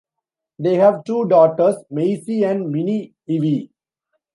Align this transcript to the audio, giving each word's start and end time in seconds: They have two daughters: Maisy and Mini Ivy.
They 0.57 0.77
have 0.77 1.03
two 1.03 1.25
daughters: 1.27 1.75
Maisy 1.91 2.41
and 2.43 2.71
Mini 2.71 3.13
Ivy. 3.29 3.69